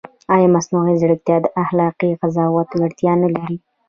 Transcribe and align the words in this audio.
ایا 0.35 0.47
مصنوعي 0.55 0.95
ځیرکتیا 1.01 1.37
د 1.41 1.45
اخلاقي 1.63 2.09
قضاوت 2.21 2.69
وړتیا 2.73 3.13
نه 3.23 3.27
لري؟ 3.33 3.55